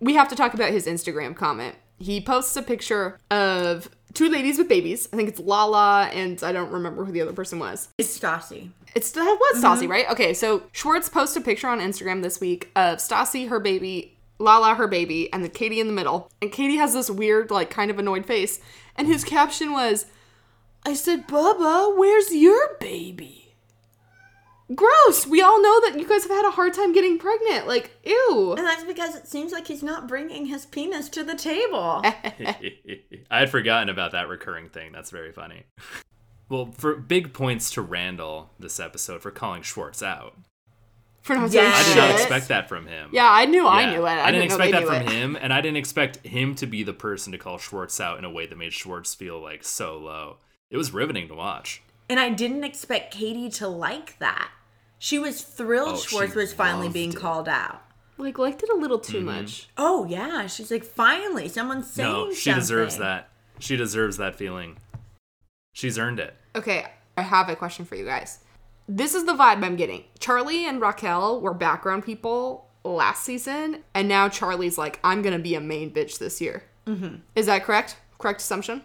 [0.00, 1.76] We have to talk about his Instagram comment.
[1.98, 5.08] He posts a picture of two ladies with babies.
[5.12, 7.88] I think it's Lala and I don't remember who the other person was.
[7.98, 8.70] It's Stassi.
[8.94, 9.90] It's that was Stassi, mm-hmm.
[9.90, 10.10] right?
[10.10, 14.74] Okay, so Schwartz posted a picture on Instagram this week of Stassi, her baby, Lala,
[14.74, 16.30] her baby, and then Katie in the middle.
[16.42, 18.60] And Katie has this weird, like, kind of annoyed face.
[18.96, 20.06] And his caption was,
[20.84, 23.54] I said, Bubba, where's your baby?
[24.74, 25.26] Gross.
[25.26, 27.66] We all know that you guys have had a hard time getting pregnant.
[27.66, 28.54] Like, ew.
[28.56, 32.02] And that's because it seems like he's not bringing his penis to the table.
[32.04, 34.92] I had forgotten about that recurring thing.
[34.92, 35.64] That's very funny.
[36.50, 40.34] Well, for big points to Randall this episode for calling Schwartz out.
[41.22, 41.72] For not Yeah.
[41.72, 43.10] saying I did not expect that from him.
[43.12, 44.10] Yeah, I knew I knew it.
[44.10, 45.10] I, I didn't know expect they that from it.
[45.12, 48.24] him, and I didn't expect him to be the person to call Schwartz out in
[48.24, 50.38] a way that made Schwartz feel like so low.
[50.70, 51.82] It was riveting to watch.
[52.08, 54.50] And I didn't expect Katie to like that.
[54.98, 57.16] She was thrilled Oh, Schwartz was finally being it.
[57.16, 57.82] called out.
[58.18, 59.12] Like, liked it a little Mm-hmm.
[59.12, 59.68] too much.
[59.78, 63.28] Oh yeah, she's like, finally, someone's saying No, she deserves that.
[63.60, 64.78] She deserves that feeling.
[65.72, 66.34] She's earned it.
[66.56, 68.40] Okay, I have a question for you guys.
[68.88, 70.04] This is the vibe I'm getting.
[70.18, 75.54] Charlie and Raquel were background people last season, and now Charlie's like, I'm gonna be
[75.54, 76.64] a main bitch this year.
[76.86, 77.16] Mm-hmm.
[77.36, 77.96] Is that correct?
[78.18, 78.82] Correct assumption?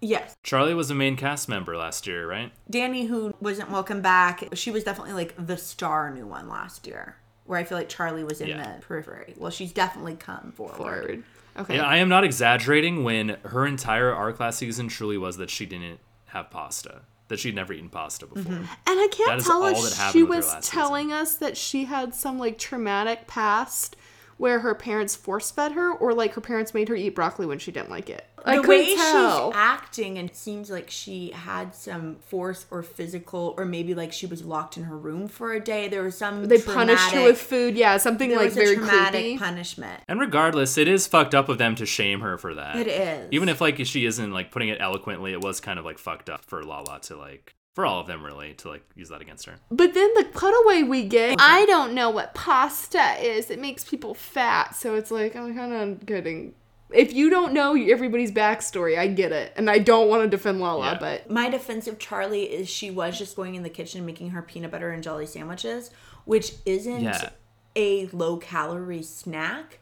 [0.00, 0.34] Yes.
[0.42, 2.50] Charlie was a main cast member last year, right?
[2.68, 7.16] Danny, who wasn't welcome back, she was definitely like the star new one last year.
[7.44, 8.76] Where I feel like Charlie was in Yeah.
[8.76, 9.34] the periphery.
[9.36, 10.76] Well, she's definitely come forward.
[10.76, 11.22] Forward.
[11.58, 11.76] Okay.
[11.76, 15.66] Yeah, I am not exaggerating when her entire arc last season truly was that she
[15.66, 15.98] didn't
[16.32, 18.42] have pasta, that she'd never eaten pasta before.
[18.42, 18.64] Mm-hmm.
[18.64, 23.26] and I can't tell if she was telling us that she had some like traumatic
[23.26, 23.96] past
[24.38, 27.58] where her parents force fed her, or like her parents made her eat broccoli when
[27.58, 28.26] she didn't like it.
[28.44, 29.50] I the way tell.
[29.50, 34.26] she's acting and seems like she had some force or physical or maybe like she
[34.26, 37.40] was locked in her room for a day there was some they punished her with
[37.40, 37.76] food.
[37.76, 39.38] Yeah, something there like was very a traumatic creepy.
[39.38, 42.76] punishment And regardless, it is fucked up of them to shame her for that.
[42.76, 45.84] it is Even if like she isn't like putting it eloquently, it was kind of
[45.84, 49.08] like fucked up for Lala to like for all of them really to like use
[49.08, 49.54] that against her.
[49.70, 53.50] But then the cutaway we get, I don't know what pasta is.
[53.50, 54.74] It makes people fat.
[54.76, 56.54] So it's like, I'm kind of getting.
[56.94, 59.52] If you don't know everybody's backstory, I get it.
[59.56, 60.98] And I don't want to defend Lala, Yeah.
[60.98, 64.42] but my defense of Charlie is she was just going in the kitchen making her
[64.42, 65.90] peanut butter and jelly sandwiches,
[66.24, 67.30] which isn't Yeah.
[67.76, 69.78] a low calorie snack.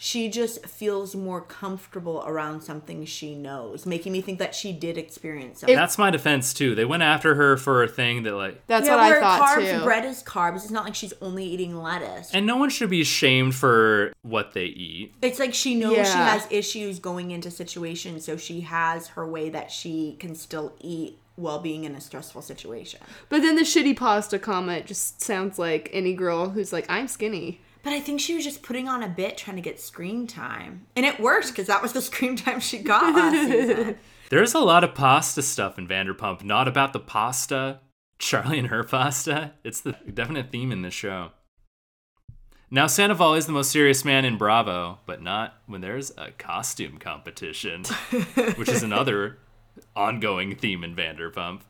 [0.00, 4.96] She just feels more comfortable around something she knows, making me think that she did
[4.96, 5.74] experience something.
[5.74, 6.76] That's my defense too.
[6.76, 9.58] They went after her for a thing that like that's yeah, what I where thought
[9.58, 9.84] carbs, too.
[9.84, 10.56] bread is carbs.
[10.58, 12.32] It's not like she's only eating lettuce.
[12.32, 15.14] and no one should be shamed for what they eat.
[15.20, 19.50] It's like she knows she has issues going into situations, so she has her way
[19.50, 23.00] that she can still eat while being in a stressful situation.
[23.28, 27.60] But then the shitty pasta comment just sounds like any girl who's like, I'm skinny.
[27.82, 30.86] But I think she was just putting on a bit trying to get screen time.
[30.96, 33.96] And it worked because that was the screen time she got last season.
[34.30, 37.80] There's a lot of pasta stuff in Vanderpump, not about the pasta,
[38.18, 39.52] Charlie and her pasta.
[39.64, 41.30] It's the definite theme in this show.
[42.70, 46.98] Now, Sandoval is the most serious man in Bravo, but not when there's a costume
[46.98, 47.84] competition,
[48.56, 49.38] which is another
[49.96, 51.62] ongoing theme in Vanderpump.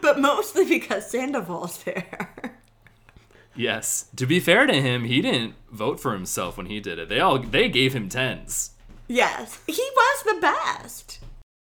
[0.00, 2.60] But mostly because Sandoval's there.
[3.56, 7.08] Yes, to be fair to him, he didn't vote for himself when he did it.
[7.08, 8.70] They all they gave him tens.
[9.08, 9.60] yes.
[9.66, 11.20] He was the best.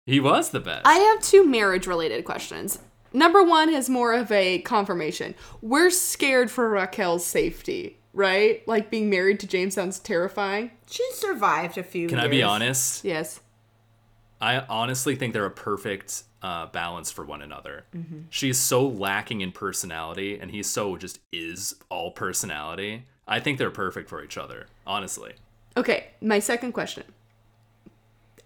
[0.07, 0.87] He was the best.
[0.87, 2.79] I have two marriage related questions.
[3.12, 5.35] Number one is more of a confirmation.
[5.62, 8.66] We're scared for Raquel's safety, right?
[8.68, 10.70] Like being married to James sounds terrifying.
[10.88, 12.27] She survived a few Can years.
[12.27, 13.05] I be honest?
[13.05, 13.40] Yes.
[14.40, 17.85] I honestly think they're a perfect uh, balance for one another.
[17.94, 18.20] Mm-hmm.
[18.31, 23.05] She's so lacking in personality, and he's so just is all personality.
[23.27, 25.33] I think they're perfect for each other, honestly.
[25.77, 27.05] Okay, my second question.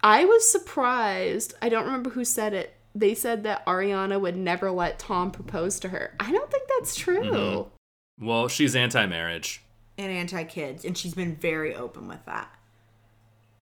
[0.03, 1.55] I was surprised.
[1.61, 2.75] I don't remember who said it.
[2.95, 6.15] They said that Ariana would never let Tom propose to her.
[6.19, 7.23] I don't think that's true.
[7.23, 8.27] Mm-hmm.
[8.27, 9.63] Well, she's anti-marriage.
[9.99, 10.85] And anti kids.
[10.85, 12.51] And she's been very open with that.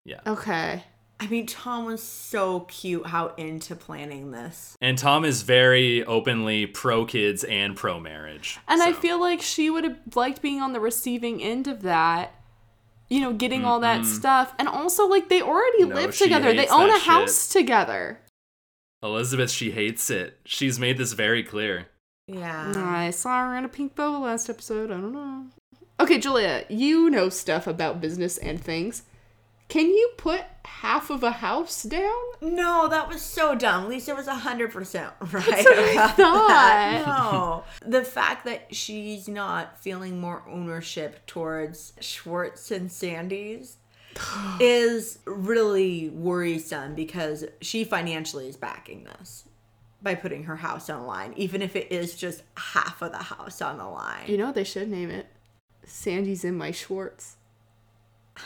[0.05, 0.21] Yeah.
[0.25, 0.83] Okay.
[1.21, 4.77] I mean, Tom was so cute how into planning this.
[4.79, 8.57] And Tom is very openly pro kids and pro marriage.
[8.69, 12.35] And I feel like she would have liked being on the receiving end of that.
[13.09, 14.53] you know, getting all that stuff.
[14.59, 16.53] And also, like, they already No, live together.
[16.53, 18.19] They own that a house together.
[19.01, 20.37] Elizabeth, she hates it.
[20.45, 21.87] She's made this very clear.
[22.27, 22.71] Yeah.
[22.75, 24.91] I saw her in a pink boa last episode.
[24.91, 25.45] I don't know.
[25.99, 29.03] Okay, Julia, you know stuff about business and things.
[29.69, 32.11] Can you put half of a house down?
[32.41, 33.87] No, that was so dumb.
[33.87, 36.47] Lisa was 100% right what I thought.
[36.47, 37.03] that.
[37.05, 37.63] No.
[37.85, 43.77] The fact that she's not feeling more ownership towards Schwartz and Sandy's
[44.59, 49.45] is really worrisome because she financially is backing this
[50.01, 53.17] by putting her house on the line, even if it is just half of the
[53.19, 54.23] house on the line.
[54.25, 55.27] You know what they should name it?
[55.85, 57.35] Sandy's in my Schwartz.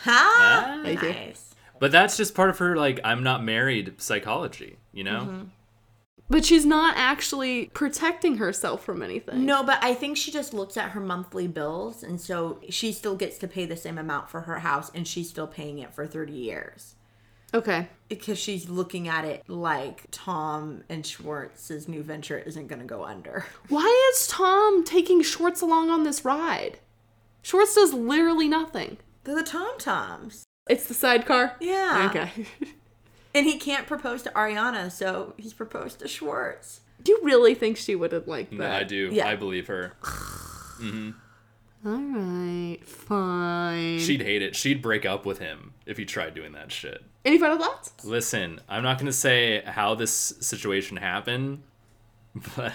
[0.02, 0.76] Ha!
[0.76, 0.82] Ah.
[0.82, 1.54] Nice.
[1.78, 5.46] But that's just part of her like I'm not married psychology, you know?
[6.30, 9.44] But she's not actually protecting herself from anything.
[9.44, 13.14] No, but I think she just looks at her monthly bills, and so she still
[13.14, 16.06] gets to pay the same amount for her house, and she's still paying it for
[16.06, 16.94] 30 years.
[17.52, 17.88] Okay.
[18.08, 23.04] Because she's looking at it like Tom and Schwartz's new venture isn't going to go
[23.04, 23.46] under.
[23.68, 26.78] Why is Tom taking Schwartz along on this ride?
[27.42, 28.96] Schwartz does literally nothing.
[29.24, 30.44] They're the Tom Toms.
[30.68, 31.56] It's the sidecar?
[31.60, 32.10] Yeah.
[32.10, 32.46] Okay.
[33.36, 36.82] And he can't propose to Ariana, so he's proposed to Schwartz.
[37.02, 38.58] Do you really think she would have liked that?
[38.58, 39.10] No, I do.
[39.12, 39.26] Yeah.
[39.26, 39.94] I believe her.
[40.04, 41.10] Mm-hmm.
[41.84, 43.98] All right, fine.
[43.98, 44.54] She'd hate it.
[44.54, 47.02] She'd break up with him if he tried doing that shit.
[47.24, 47.92] Any final thoughts?
[48.04, 51.62] Listen, I'm not going to say how this situation happened,
[52.56, 52.72] but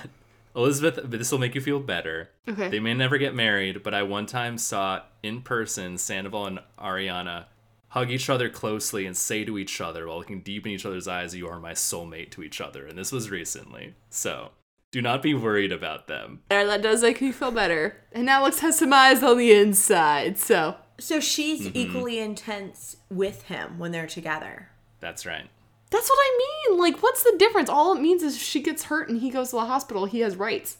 [0.55, 2.29] Elizabeth, this will make you feel better.
[2.47, 2.69] Okay.
[2.69, 7.45] They may never get married, but I one time saw in person Sandoval and Ariana
[7.89, 11.07] hug each other closely and say to each other while looking deep in each other's
[11.07, 12.85] eyes, You are my soulmate to each other.
[12.85, 13.95] And this was recently.
[14.09, 14.51] So
[14.91, 16.41] do not be worried about them.
[16.49, 17.97] There, that does make me feel better.
[18.11, 20.77] And Alex has some eyes on the inside, so.
[20.99, 21.77] So she's mm-hmm.
[21.77, 24.69] equally intense with him when they're together.
[24.99, 25.49] That's right.
[25.91, 26.79] That's what I mean.
[26.79, 27.69] Like, what's the difference?
[27.69, 30.19] All it means is if she gets hurt and he goes to the hospital, he
[30.19, 30.77] has rights.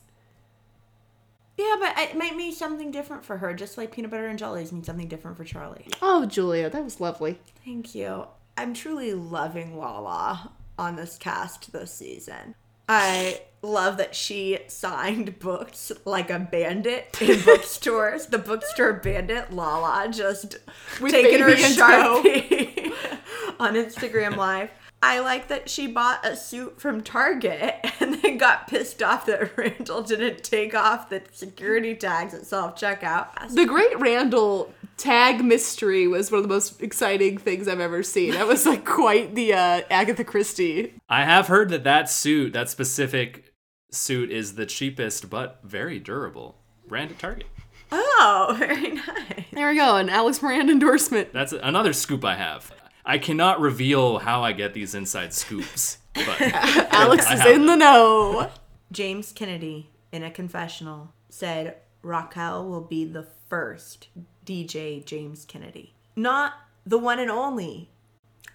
[1.58, 4.72] Yeah, but it might mean something different for her, just like peanut butter and jellies
[4.72, 5.88] mean something different for Charlie.
[6.02, 7.40] Oh, Julia, that was lovely.
[7.66, 8.28] Thank you.
[8.58, 12.56] I'm truly loving Lala on this cast this season.
[12.88, 18.28] I love that she signed books like a bandit in bookstores.
[18.28, 20.56] the bookstore bandit, Lala, just
[21.02, 22.24] With taking her baby in tow.
[22.24, 22.94] sharpie
[23.60, 24.70] on Instagram Live.
[25.02, 29.52] I like that she bought a suit from Target and then got pissed off that
[29.58, 33.50] Randall didn't take off the security tags at self checkout.
[33.54, 38.34] The Great Randall tag mystery was one of the most exciting things I've ever seen.
[38.34, 40.94] That was like quite the uh, Agatha Christie.
[41.08, 43.54] I have heard that that suit, that specific
[43.92, 46.58] suit, is the cheapest but very durable
[46.88, 47.48] brand at Target.
[47.92, 49.46] Oh, very nice.
[49.54, 51.32] There we go, an Alex Moran endorsement.
[51.32, 52.74] That's another scoop I have.
[53.10, 56.40] I cannot reveal how I get these inside scoops, but
[56.94, 58.52] Alex is in the know.
[58.92, 64.10] James Kennedy, in a confessional, said Raquel will be the first
[64.46, 65.96] DJ James Kennedy.
[66.16, 66.54] Not
[66.86, 67.90] the one and only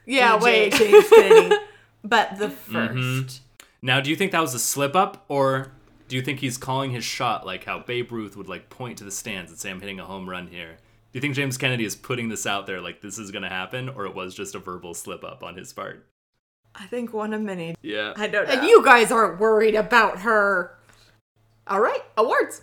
[0.07, 0.73] Yeah, DJ wait.
[0.75, 1.57] James Kennedy,
[2.05, 2.77] but the mm-hmm.
[2.77, 3.41] 1st
[3.83, 5.73] now do you think that was a slip up, or
[6.07, 9.05] do you think he's calling his shot like how Babe Ruth would like point to
[9.05, 10.77] the stands and say, "I'm hitting a home run here"?
[11.15, 13.89] Do you think James Kennedy is putting this out there like this is gonna happen,
[13.89, 16.09] or it was just a verbal slip up on his part?
[16.75, 17.77] I think one of many.
[17.83, 18.15] Yeah.
[18.17, 18.55] I don't know.
[18.55, 20.77] And you guys aren't worried about her.
[21.69, 22.63] All right, awards.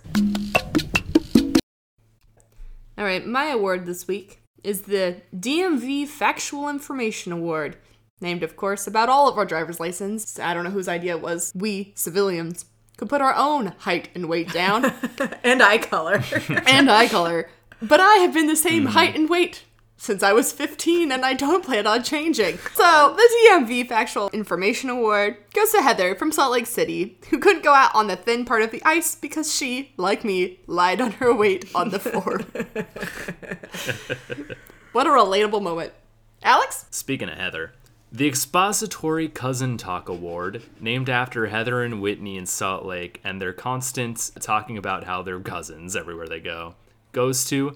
[2.98, 7.78] All right, my award this week is the DMV Factual Information Award,
[8.20, 10.38] named, of course, about all of our driver's license.
[10.38, 11.54] I don't know whose idea it was.
[11.56, 12.66] We, civilians,
[12.98, 14.94] could put our own height and weight down
[15.42, 16.22] and eye color.
[16.68, 17.48] and eye color.
[17.82, 18.94] But I have been the same mm-hmm.
[18.94, 19.64] height and weight
[20.02, 22.58] since I was 15 and I don't plan on changing.
[22.74, 27.64] So, the DMV Factual Information Award goes to Heather from Salt Lake City, who couldn't
[27.64, 31.12] go out on the thin part of the ice because she, like me, lied on
[31.14, 32.46] her weight on the Ford.
[34.92, 35.94] what a relatable moment.
[36.42, 36.86] Alex?
[36.90, 37.74] Speaking of Heather,
[38.12, 43.54] the Expository Cousin Talk Award, named after Heather and Whitney in Salt Lake and their
[43.54, 46.74] constant talking about how they're cousins everywhere they go,
[47.12, 47.74] goes to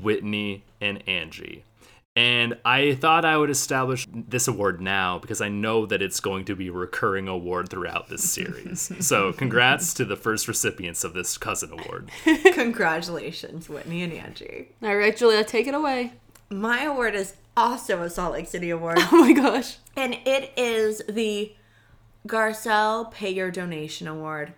[0.00, 1.64] Whitney and Angie.
[2.16, 6.46] And I thought I would establish this award now because I know that it's going
[6.46, 8.90] to be a recurring award throughout this series.
[9.06, 12.10] so, congrats to the first recipients of this cousin award.
[12.54, 14.70] Congratulations, Whitney and Angie.
[14.82, 16.14] All right, Julia, take it away.
[16.50, 18.98] My award is also a Salt Lake City award.
[18.98, 19.76] Oh my gosh.
[19.96, 21.54] And it is the
[22.26, 24.54] Garcelle Pay Your Donation Award.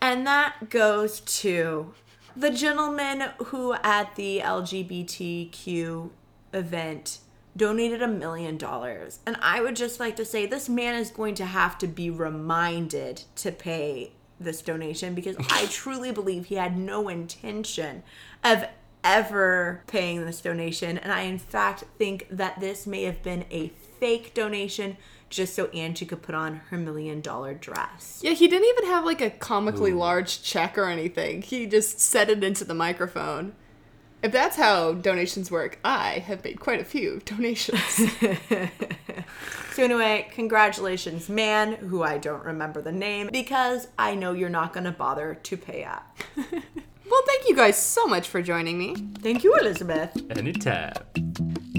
[0.00, 1.94] And that goes to
[2.36, 6.10] the gentleman who, at the LGBTQ
[6.52, 7.18] event
[7.56, 9.20] donated a million dollars.
[9.26, 12.10] And I would just like to say this man is going to have to be
[12.10, 18.02] reminded to pay this donation because I truly believe he had no intention
[18.44, 18.66] of
[19.02, 20.98] ever paying this donation.
[20.98, 23.68] And I, in fact, think that this may have been a
[23.98, 28.20] fake donation just so Angie could put on her million dollar dress.
[28.22, 31.42] Yeah, he didn't even have like a comically large check or anything.
[31.42, 33.54] He just said it into the microphone.
[34.22, 38.10] If that's how donations work, I have made quite a few donations.
[39.76, 44.72] So, anyway, congratulations, man, who I don't remember the name because I know you're not
[44.72, 46.16] going to bother to pay up.
[46.34, 48.94] well, thank you guys so much for joining me.
[49.18, 50.16] Thank you, Elizabeth.
[50.30, 50.94] Anytime.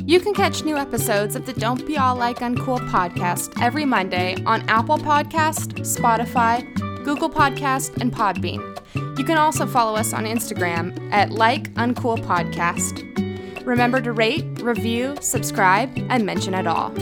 [0.07, 4.41] You can catch new episodes of the Don't Be All Like Uncool podcast every Monday
[4.45, 6.63] on Apple Podcast, Spotify,
[7.03, 8.79] Google Podcast, and Podbean.
[9.19, 13.03] You can also follow us on Instagram at Like Uncool Podcast.
[13.65, 16.93] Remember to rate, review, subscribe, and mention it all.